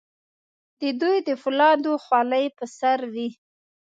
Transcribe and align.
د 0.81 0.83
دوی 1.01 1.17
د 1.27 1.29
فولادو 1.41 1.91
خولۍ 2.03 2.45
په 2.57 2.65
سر 2.77 2.99
وې. 3.13 3.29